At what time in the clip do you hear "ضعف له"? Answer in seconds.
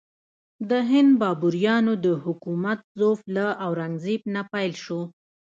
2.99-3.45